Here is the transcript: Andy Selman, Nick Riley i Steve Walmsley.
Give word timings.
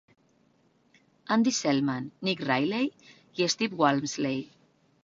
Andy 1.35 1.53
Selman, 1.59 2.09
Nick 2.29 2.43
Riley 2.49 2.91
i 3.45 3.53
Steve 3.57 3.79
Walmsley. 3.85 4.43